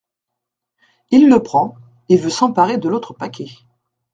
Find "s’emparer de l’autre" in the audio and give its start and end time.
2.31-3.13